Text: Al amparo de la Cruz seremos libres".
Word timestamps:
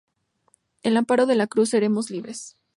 Al 0.83 0.97
amparo 0.97 1.27
de 1.27 1.35
la 1.35 1.45
Cruz 1.45 1.69
seremos 1.69 2.09
libres". 2.09 2.55